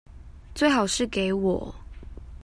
[0.55, 1.75] 最好是給我